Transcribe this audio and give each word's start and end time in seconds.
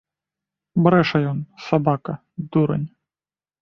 Брэша 0.85 1.23
ён, 1.33 1.39
сабака, 1.69 2.13
дурань. 2.55 2.87